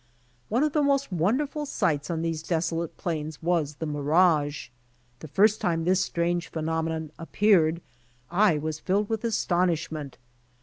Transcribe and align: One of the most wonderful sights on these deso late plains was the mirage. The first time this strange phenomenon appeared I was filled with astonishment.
One 0.49 0.63
of 0.63 0.73
the 0.73 0.81
most 0.81 1.11
wonderful 1.11 1.67
sights 1.67 2.09
on 2.09 2.23
these 2.23 2.41
deso 2.41 2.79
late 2.79 2.97
plains 2.97 3.43
was 3.43 3.75
the 3.75 3.85
mirage. 3.85 4.69
The 5.19 5.27
first 5.27 5.61
time 5.61 5.83
this 5.83 6.01
strange 6.01 6.47
phenomenon 6.47 7.11
appeared 7.19 7.83
I 8.31 8.57
was 8.57 8.79
filled 8.79 9.09
with 9.09 9.23
astonishment. 9.23 10.17